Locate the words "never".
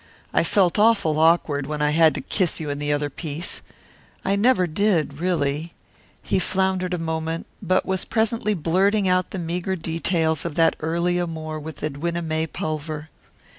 4.35-4.65